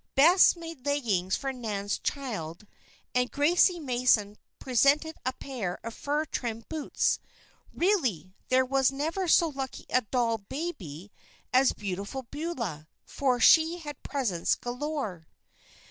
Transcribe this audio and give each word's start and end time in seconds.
Bess 0.15 0.55
made 0.55 0.83
leggings 0.83 1.35
for 1.35 1.53
Nan's 1.53 1.99
"child" 1.99 2.65
and 3.13 3.29
Gracie 3.29 3.79
Mason 3.79 4.39
presented 4.57 5.15
a 5.27 5.33
pair 5.33 5.77
of 5.83 5.93
fur 5.93 6.25
trimmed 6.25 6.67
boots. 6.67 7.19
Really, 7.71 8.33
there 8.47 8.67
never 8.91 9.21
was 9.25 9.31
so 9.35 9.49
lucky 9.49 9.85
a 9.91 10.01
doll 10.01 10.39
"baby" 10.39 11.11
as 11.53 11.73
Beautiful 11.73 12.23
Beulah, 12.31 12.87
for 13.05 13.39
she 13.39 13.77
had 13.77 14.01
presents 14.01 14.55
galore. 14.55 15.27